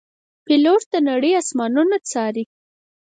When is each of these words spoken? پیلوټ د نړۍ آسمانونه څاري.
پیلوټ 0.45 0.81
د 0.91 0.93
نړۍ 1.09 1.31
آسمانونه 1.41 1.95
څاري. 2.09 2.43